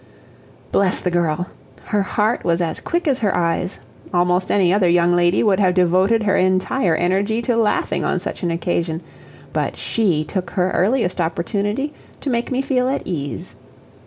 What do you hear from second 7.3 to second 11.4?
to laughing on such an occasion, but SHE took her earliest